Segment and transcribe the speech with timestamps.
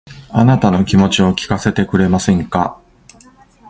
[0.29, 2.81] あなたの気持ちを聞かせてくれませんか